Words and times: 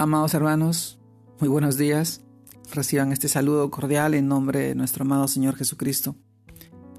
Amados 0.00 0.32
hermanos, 0.34 1.00
muy 1.40 1.48
buenos 1.48 1.76
días. 1.76 2.20
Reciban 2.72 3.10
este 3.10 3.26
saludo 3.26 3.68
cordial 3.68 4.14
en 4.14 4.28
nombre 4.28 4.60
de 4.60 4.74
nuestro 4.76 5.02
amado 5.02 5.26
Señor 5.26 5.56
Jesucristo. 5.56 6.14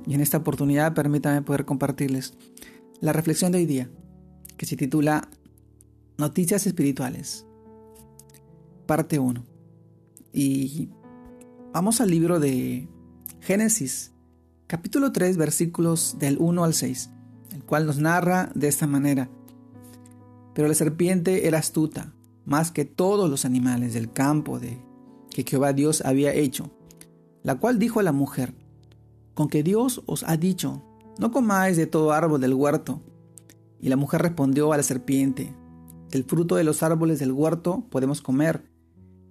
Y 0.05 0.15
en 0.15 0.19
esta 0.19 0.35
oportunidad 0.35 0.93
permítanme 0.93 1.41
poder 1.41 1.63
compartirles 1.63 2.33
la 2.99 3.13
reflexión 3.13 3.53
de 3.53 3.59
hoy 3.59 3.65
día, 3.65 3.89
que 4.57 4.65
se 4.65 4.75
titula 4.75 5.29
Noticias 6.17 6.67
Espirituales, 6.67 7.45
parte 8.85 9.17
1. 9.17 9.45
Y 10.33 10.89
vamos 11.71 12.01
al 12.01 12.11
libro 12.11 12.41
de 12.41 12.89
Génesis, 13.39 14.11
capítulo 14.67 15.13
3, 15.13 15.37
versículos 15.37 16.17
del 16.19 16.35
1 16.37 16.65
al 16.65 16.73
6, 16.73 17.11
el 17.53 17.63
cual 17.63 17.85
nos 17.85 17.97
narra 17.97 18.51
de 18.55 18.67
esta 18.67 18.87
manera. 18.87 19.29
Pero 20.53 20.67
la 20.67 20.73
serpiente 20.73 21.47
era 21.47 21.59
astuta 21.59 22.13
más 22.49 22.71
que 22.71 22.83
todos 22.83 23.29
los 23.29 23.45
animales 23.45 23.93
del 23.93 24.11
campo 24.11 24.59
de 24.59 24.81
que 25.29 25.45
Jehová 25.47 25.71
Dios 25.71 26.01
había 26.03 26.33
hecho, 26.33 26.71
la 27.43 27.59
cual 27.59 27.77
dijo 27.77 27.99
a 27.99 28.03
la 28.03 28.11
mujer, 28.11 28.55
con 29.35 29.47
que 29.47 29.61
Dios 29.61 30.01
os 30.07 30.23
ha 30.23 30.35
dicho, 30.35 30.81
no 31.19 31.31
comáis 31.31 31.77
de 31.77 31.85
todo 31.85 32.11
árbol 32.11 32.41
del 32.41 32.55
huerto. 32.55 33.01
Y 33.79 33.89
la 33.89 33.95
mujer 33.95 34.21
respondió 34.21 34.73
a 34.73 34.77
la 34.77 34.83
serpiente, 34.83 35.53
del 36.09 36.23
fruto 36.23 36.55
de 36.55 36.63
los 36.63 36.81
árboles 36.81 37.19
del 37.19 37.31
huerto 37.31 37.85
podemos 37.91 38.21
comer, 38.21 38.63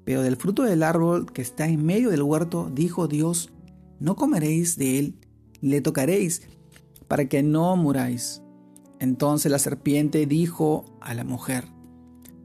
pero 0.05 0.23
del 0.23 0.37
fruto 0.37 0.63
del 0.63 0.85
árbol 0.85 1.31
que 1.33 1.43
está 1.43 1.67
en 1.67 1.85
medio 1.85 2.11
del 2.11 2.23
huerto, 2.23 2.71
dijo 2.73 3.09
Dios, 3.09 3.51
no 3.99 4.15
comeréis 4.15 4.77
de 4.77 4.99
él, 5.01 5.19
le 5.61 5.81
tocaréis, 5.81 6.43
para 7.09 7.29
que 7.29 7.43
no 7.43 7.75
muráis. 7.77 8.43
Entonces 9.01 9.51
la 9.51 9.59
serpiente 9.59 10.25
dijo 10.27 10.85
a 11.01 11.15
la 11.15 11.25
mujer, 11.25 11.67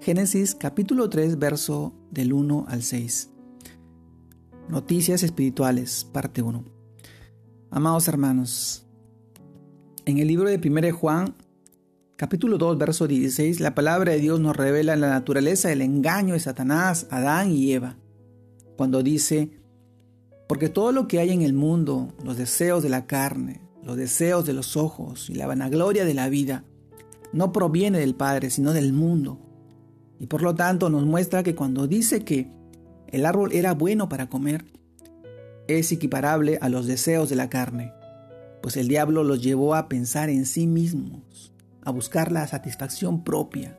Génesis 0.00 0.54
capítulo 0.54 1.10
3, 1.10 1.40
verso 1.40 1.92
del 2.12 2.32
1 2.32 2.66
al 2.68 2.82
6. 2.84 3.30
Noticias 4.68 5.24
espirituales, 5.24 6.08
parte 6.12 6.40
1. 6.40 6.64
Amados 7.72 8.06
hermanos, 8.06 8.86
en 10.06 10.18
el 10.18 10.28
libro 10.28 10.48
de 10.48 10.60
1 10.64 10.96
Juan, 10.96 11.34
capítulo 12.14 12.58
2, 12.58 12.78
verso 12.78 13.08
16, 13.08 13.58
la 13.58 13.74
palabra 13.74 14.12
de 14.12 14.20
Dios 14.20 14.38
nos 14.38 14.56
revela 14.56 14.94
la 14.94 15.10
naturaleza 15.10 15.68
del 15.68 15.82
engaño 15.82 16.34
de 16.34 16.40
Satanás, 16.40 17.08
Adán 17.10 17.50
y 17.50 17.72
Eva, 17.72 17.96
cuando 18.76 19.02
dice, 19.02 19.50
porque 20.48 20.68
todo 20.68 20.92
lo 20.92 21.08
que 21.08 21.18
hay 21.18 21.32
en 21.32 21.42
el 21.42 21.54
mundo, 21.54 22.14
los 22.24 22.36
deseos 22.36 22.84
de 22.84 22.88
la 22.88 23.06
carne, 23.06 23.60
los 23.82 23.96
deseos 23.96 24.46
de 24.46 24.52
los 24.52 24.76
ojos 24.76 25.28
y 25.28 25.34
la 25.34 25.48
vanagloria 25.48 26.04
de 26.04 26.14
la 26.14 26.28
vida, 26.28 26.64
no 27.32 27.52
proviene 27.52 27.98
del 27.98 28.14
Padre, 28.14 28.50
sino 28.50 28.72
del 28.72 28.92
mundo 28.92 29.40
y 30.18 30.26
por 30.26 30.42
lo 30.42 30.54
tanto 30.54 30.90
nos 30.90 31.04
muestra 31.04 31.42
que 31.42 31.54
cuando 31.54 31.86
dice 31.86 32.24
que 32.24 32.50
el 33.08 33.24
árbol 33.24 33.52
era 33.52 33.74
bueno 33.74 34.08
para 34.08 34.28
comer, 34.28 34.64
es 35.68 35.92
equiparable 35.92 36.58
a 36.60 36.68
los 36.68 36.86
deseos 36.86 37.28
de 37.28 37.36
la 37.36 37.48
carne, 37.48 37.92
pues 38.62 38.76
el 38.76 38.88
diablo 38.88 39.22
los 39.22 39.42
llevó 39.42 39.74
a 39.74 39.88
pensar 39.88 40.30
en 40.30 40.46
sí 40.46 40.66
mismos, 40.66 41.52
a 41.82 41.90
buscar 41.90 42.32
la 42.32 42.46
satisfacción 42.46 43.22
propia, 43.22 43.78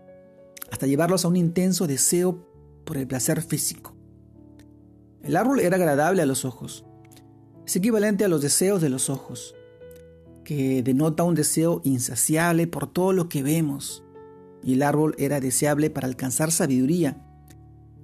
hasta 0.72 0.88
llevarlos 0.88 1.26
a 1.26 1.28
un 1.28 1.36
intenso 1.36 1.88
deseo 1.88 2.48
por 2.86 2.98
el 2.98 3.08
placer 3.08 3.42
físico. 3.42 3.96
El 5.24 5.36
árbol 5.36 5.60
era 5.60 5.76
agradable 5.76 6.22
a 6.22 6.26
los 6.26 6.46
ojos, 6.46 6.86
es 7.66 7.76
equivalente 7.76 8.24
a 8.24 8.30
los 8.30 8.42
deseos 8.42 8.82
de 8.82 8.90
los 8.90 9.10
ojos, 9.10 9.56
que 10.44 10.82
denota 10.82 11.24
un 11.24 11.36
deseo 11.36 11.82
insaciable 11.84 12.66
por 12.66 12.88
todo 12.88 13.14
lo 13.14 13.30
que 13.30 13.44
vemos, 13.44 14.04
y 14.64 14.74
el 14.74 14.84
árbol 14.84 15.16
era 15.18 15.40
deseable 15.40 15.90
para 15.90 16.08
alcanzar 16.08 16.52
sabiduría. 16.52 17.26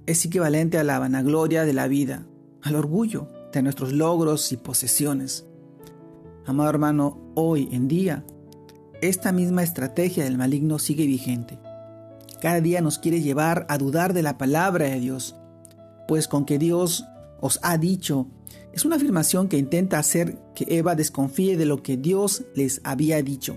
Es 0.06 0.24
equivalente 0.24 0.78
a 0.78 0.84
la 0.84 0.98
vanagloria 0.98 1.64
de 1.64 1.72
la 1.72 1.88
vida, 1.88 2.26
al 2.62 2.76
orgullo 2.76 3.28
de 3.52 3.62
nuestros 3.62 3.92
logros 3.92 4.52
y 4.52 4.56
posesiones. 4.56 5.46
Amado 6.44 6.70
hermano, 6.70 7.18
hoy 7.34 7.68
en 7.72 7.88
día, 7.88 8.24
esta 9.00 9.32
misma 9.32 9.62
estrategia 9.62 10.24
del 10.24 10.38
maligno 10.38 10.78
sigue 10.78 11.06
vigente. 11.06 11.58
Cada 12.40 12.60
día 12.60 12.80
nos 12.80 12.98
quiere 12.98 13.20
llevar 13.20 13.66
a 13.68 13.78
dudar 13.78 14.12
de 14.12 14.22
la 14.22 14.38
palabra 14.38 14.86
de 14.86 15.00
Dios, 15.00 15.36
pues 16.06 16.28
con 16.28 16.44
que 16.44 16.58
Dios 16.58 17.04
os 17.40 17.58
ha 17.62 17.76
dicho 17.78 18.28
es 18.76 18.84
una 18.84 18.96
afirmación 18.96 19.48
que 19.48 19.56
intenta 19.56 19.98
hacer 19.98 20.36
que 20.54 20.66
Eva 20.68 20.94
desconfíe 20.94 21.56
de 21.56 21.64
lo 21.64 21.82
que 21.82 21.96
Dios 21.96 22.44
les 22.54 22.82
había 22.84 23.22
dicho. 23.22 23.56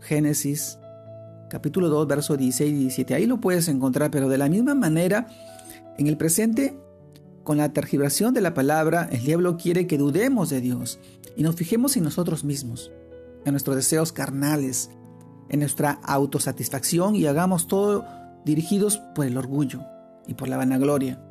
Génesis 0.00 0.78
capítulo 1.54 1.88
2, 1.88 2.08
versos 2.08 2.36
16 2.36 2.72
y 2.72 2.74
17. 2.74 3.14
Ahí 3.14 3.26
lo 3.26 3.40
puedes 3.40 3.68
encontrar, 3.68 4.10
pero 4.10 4.28
de 4.28 4.38
la 4.38 4.48
misma 4.48 4.74
manera, 4.74 5.28
en 5.96 6.08
el 6.08 6.16
presente, 6.16 6.76
con 7.44 7.58
la 7.58 7.72
tergiversación 7.72 8.34
de 8.34 8.40
la 8.40 8.54
palabra, 8.54 9.08
el 9.12 9.22
diablo 9.22 9.56
quiere 9.56 9.86
que 9.86 9.96
dudemos 9.96 10.50
de 10.50 10.60
Dios 10.60 10.98
y 11.36 11.44
nos 11.44 11.54
fijemos 11.54 11.96
en 11.96 12.02
nosotros 12.02 12.42
mismos, 12.42 12.90
en 13.44 13.52
nuestros 13.52 13.76
deseos 13.76 14.10
carnales, 14.10 14.90
en 15.48 15.60
nuestra 15.60 15.92
autosatisfacción 16.02 17.14
y 17.14 17.26
hagamos 17.26 17.68
todo 17.68 18.04
dirigidos 18.44 18.98
por 19.14 19.24
el 19.24 19.38
orgullo 19.38 19.80
y 20.26 20.34
por 20.34 20.48
la 20.48 20.56
vanagloria, 20.56 21.22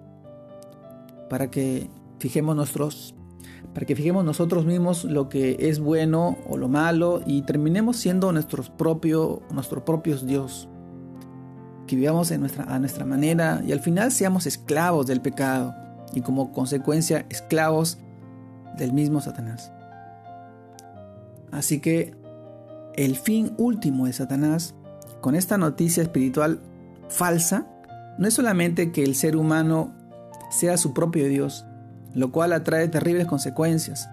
para 1.29 1.51
que 1.51 1.90
fijemos 2.19 2.55
nuestros 2.55 3.13
para 3.74 3.85
que 3.85 3.96
fijemos 3.96 4.24
nosotros 4.24 4.66
mismos 4.66 5.03
lo 5.03 5.29
que 5.29 5.57
es 5.59 5.79
bueno 5.79 6.38
o 6.47 6.57
lo 6.57 6.68
malo 6.68 7.22
y 7.25 7.41
terminemos 7.44 7.97
siendo 7.97 8.31
nuestros 8.31 8.69
propios, 8.69 9.40
nuestros 9.51 9.84
propios 9.84 10.25
Dios. 10.25 10.68
Que 11.88 11.96
vivamos 11.96 12.31
en 12.31 12.41
nuestra, 12.41 12.63
a 12.66 12.79
nuestra 12.79 13.06
manera 13.06 13.62
y 13.66 13.72
al 13.72 13.79
final 13.79 14.12
seamos 14.12 14.46
esclavos 14.46 15.07
del 15.07 15.22
pecado 15.22 15.73
y 16.13 16.22
como 16.22 16.52
consecuencia 16.52 17.25
esclavos 17.29 17.97
del 18.78 18.94
mismo 18.94 19.22
Satanás. 19.22 19.72
Así 21.52 21.79
que 21.79 22.16
el 22.96 23.16
fin 23.16 23.53
último 23.57 24.06
de 24.06 24.13
Satanás 24.13 24.75
con 25.22 25.35
esta 25.35 25.57
noticia 25.57 26.03
espiritual 26.03 26.59
falsa 27.09 27.68
no 28.18 28.28
es 28.28 28.34
solamente 28.34 28.91
que 28.91 29.03
el 29.03 29.16
ser 29.16 29.35
humano 29.35 29.94
sea 30.52 30.78
su 30.78 30.94
propio 30.94 31.28
Dios, 31.28 31.66
lo 32.13 32.31
cual 32.31 32.53
atrae 32.53 32.88
terribles 32.88 33.28
consecuencias, 33.28 34.09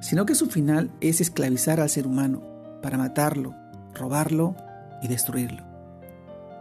sino 0.00 0.26
que 0.26 0.34
su 0.34 0.46
final 0.46 0.90
es 1.00 1.20
esclavizar 1.20 1.80
al 1.80 1.90
ser 1.90 2.06
humano 2.06 2.42
para 2.82 2.98
matarlo, 2.98 3.54
robarlo 3.94 4.56
y 5.02 5.08
destruirlo. 5.08 5.64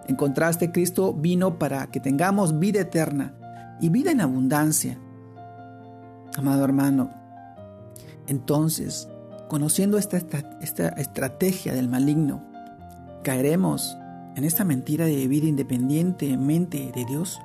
En 0.08 0.16
contraste, 0.16 0.72
Cristo 0.72 1.14
vino 1.14 1.60
para 1.60 1.88
que 1.88 2.00
tengamos 2.00 2.58
vida 2.60 2.82
eterna 2.82 3.34
y 3.80 3.90
vida 3.90 4.12
en 4.12 4.22
abundancia. 4.22 4.98
Amado 6.36 6.64
hermano, 6.66 7.12
entonces, 8.28 9.08
conociendo 9.48 9.98
esta, 9.98 10.18
esta, 10.62 10.90
estrategia 10.90 11.74
del 11.74 11.90
maligno, 11.90 12.44
¿caeremos 13.24 13.98
en 14.36 14.46
esta 14.46 14.64
mentira 14.64 15.06
de 15.06 15.16
vivir 15.16 15.44
independientemente 15.44 16.92
de 16.94 17.06
Dios? 17.06 17.40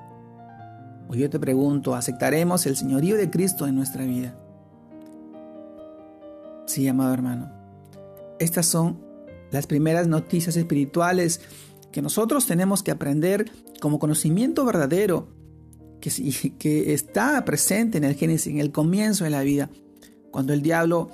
Hoy 1.08 1.18
yo 1.18 1.30
te 1.30 1.38
pregunto, 1.38 1.94
¿aceptaremos 1.94 2.66
el 2.66 2.76
señorío 2.76 3.16
de 3.16 3.30
Cristo 3.30 3.66
en 3.66 3.74
nuestra 3.74 4.04
vida? 4.04 4.36
Sí, 6.66 6.88
amado 6.88 7.12
hermano. 7.12 7.50
Estas 8.38 8.66
son 8.66 8.98
las 9.50 9.66
primeras 9.66 10.08
noticias 10.08 10.56
espirituales 10.56 11.40
que 11.92 12.02
nosotros 12.02 12.46
tenemos 12.46 12.82
que 12.82 12.90
aprender 12.90 13.50
como 13.80 13.98
conocimiento 13.98 14.64
verdadero 14.64 15.28
que 16.00 16.92
está 16.92 17.44
presente 17.44 17.98
en 17.98 18.04
el 18.04 18.14
Génesis, 18.14 18.52
en 18.52 18.58
el 18.58 18.72
comienzo 18.72 19.24
de 19.24 19.30
la 19.30 19.42
vida, 19.42 19.70
cuando 20.30 20.52
el 20.52 20.60
diablo 20.60 21.10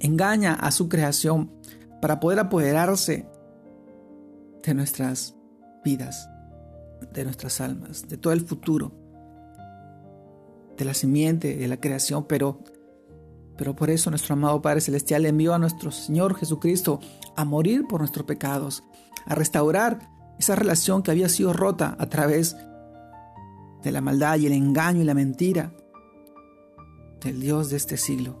engaña 0.00 0.54
a 0.54 0.70
su 0.70 0.88
creación 0.88 1.52
para 2.00 2.20
poder 2.20 2.38
apoderarse 2.38 3.26
de 4.62 4.74
nuestras 4.74 5.34
vidas 5.84 6.28
de 7.12 7.24
nuestras 7.24 7.60
almas, 7.60 8.08
de 8.08 8.16
todo 8.16 8.32
el 8.32 8.42
futuro, 8.42 8.92
de 10.76 10.84
la 10.84 10.94
simiente, 10.94 11.56
de 11.56 11.68
la 11.68 11.78
creación, 11.78 12.26
pero, 12.28 12.60
pero 13.56 13.74
por 13.74 13.90
eso 13.90 14.10
nuestro 14.10 14.34
amado 14.34 14.62
Padre 14.62 14.80
Celestial 14.80 15.26
envió 15.26 15.54
a 15.54 15.58
nuestro 15.58 15.90
Señor 15.90 16.36
Jesucristo 16.36 17.00
a 17.36 17.44
morir 17.44 17.84
por 17.88 18.00
nuestros 18.00 18.26
pecados, 18.26 18.84
a 19.26 19.34
restaurar 19.34 20.08
esa 20.38 20.54
relación 20.54 21.02
que 21.02 21.10
había 21.10 21.28
sido 21.28 21.52
rota 21.52 21.96
a 21.98 22.06
través 22.06 22.56
de 23.82 23.92
la 23.92 24.00
maldad 24.00 24.38
y 24.38 24.46
el 24.46 24.52
engaño 24.52 25.02
y 25.02 25.04
la 25.04 25.14
mentira 25.14 25.72
del 27.20 27.40
Dios 27.40 27.70
de 27.70 27.76
este 27.76 27.96
siglo. 27.96 28.36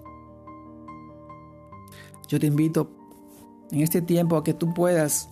Yo 2.28 2.38
te 2.38 2.46
invito 2.46 2.90
en 3.70 3.80
este 3.80 4.02
tiempo 4.02 4.36
a 4.36 4.44
que 4.44 4.54
tú 4.54 4.72
puedas 4.74 5.28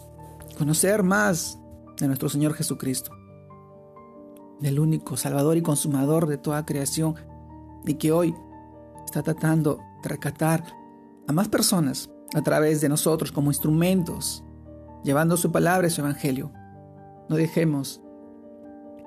conocer 0.58 1.02
más 1.02 1.58
de 1.98 2.06
nuestro 2.06 2.28
Señor 2.28 2.54
Jesucristo, 2.54 3.10
del 4.60 4.80
único 4.80 5.16
Salvador 5.16 5.56
y 5.56 5.62
Consumador 5.62 6.26
de 6.26 6.38
toda 6.38 6.66
creación, 6.66 7.14
y 7.84 7.94
que 7.94 8.12
hoy 8.12 8.34
está 9.04 9.22
tratando 9.22 9.78
de 10.02 10.08
rescatar 10.08 10.64
a 11.26 11.32
más 11.32 11.48
personas 11.48 12.10
a 12.34 12.42
través 12.42 12.80
de 12.80 12.88
nosotros 12.88 13.32
como 13.32 13.50
instrumentos, 13.50 14.44
llevando 15.04 15.36
su 15.36 15.52
palabra 15.52 15.86
y 15.86 15.90
su 15.90 16.00
evangelio. 16.00 16.52
No 17.28 17.36
dejemos 17.36 18.00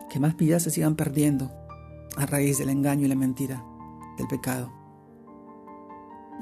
que 0.09 0.19
más 0.19 0.35
vidas 0.35 0.63
se 0.63 0.71
sigan 0.71 0.95
perdiendo 0.95 1.51
a 2.17 2.25
raíz 2.25 2.57
del 2.57 2.69
engaño 2.69 3.05
y 3.05 3.09
la 3.09 3.15
mentira 3.15 3.63
del 4.17 4.27
pecado. 4.27 4.71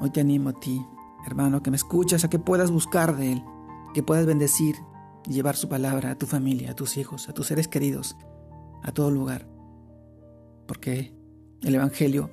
Hoy 0.00 0.10
te 0.10 0.20
animo 0.20 0.50
a 0.50 0.52
ti, 0.54 0.84
hermano, 1.26 1.62
que 1.62 1.70
me 1.70 1.76
escuchas, 1.76 2.24
a 2.24 2.30
que 2.30 2.38
puedas 2.38 2.70
buscar 2.70 3.16
de 3.16 3.32
Él, 3.32 3.44
que 3.94 4.02
puedas 4.02 4.26
bendecir 4.26 4.76
llevar 5.26 5.56
su 5.56 5.68
palabra 5.68 6.10
a 6.10 6.18
tu 6.18 6.26
familia, 6.26 6.72
a 6.72 6.74
tus 6.74 6.96
hijos, 6.96 7.28
a 7.28 7.34
tus 7.34 7.46
seres 7.46 7.68
queridos, 7.68 8.16
a 8.82 8.92
todo 8.92 9.10
lugar. 9.10 9.48
Porque 10.66 11.14
el 11.62 11.74
Evangelio 11.74 12.30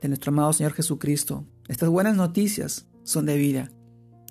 de 0.00 0.08
nuestro 0.08 0.30
amado 0.30 0.52
Señor 0.52 0.72
Jesucristo, 0.72 1.44
estas 1.68 1.88
buenas 1.88 2.16
noticias 2.16 2.86
son 3.02 3.26
de 3.26 3.36
vida, 3.36 3.72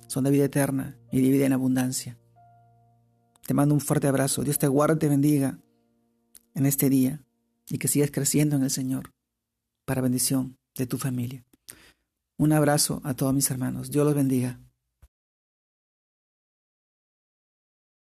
son 0.06 0.24
de 0.24 0.30
vida 0.30 0.44
eterna 0.44 0.98
y 1.10 1.20
de 1.20 1.30
vida 1.30 1.46
en 1.46 1.52
abundancia. 1.52 2.18
Te 3.46 3.54
mando 3.54 3.74
un 3.74 3.80
fuerte 3.80 4.08
abrazo. 4.08 4.42
Dios 4.42 4.58
te 4.58 4.66
guarde 4.66 4.96
y 4.96 4.98
te 4.98 5.08
bendiga 5.08 5.58
en 6.54 6.66
este 6.66 6.90
día 6.90 7.24
y 7.68 7.78
que 7.78 7.88
sigas 7.88 8.10
creciendo 8.10 8.56
en 8.56 8.62
el 8.62 8.70
Señor 8.70 9.12
para 9.84 10.00
bendición 10.00 10.58
de 10.74 10.86
tu 10.86 10.98
familia. 10.98 11.44
Un 12.38 12.52
abrazo 12.52 13.00
a 13.04 13.14
todos 13.14 13.32
mis 13.32 13.50
hermanos. 13.50 13.90
Dios 13.90 14.04
los 14.04 14.14
bendiga. 14.14 14.60